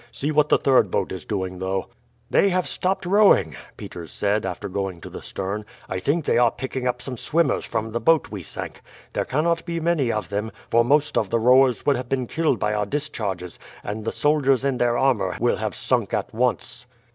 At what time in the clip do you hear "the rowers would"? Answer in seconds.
11.29-11.97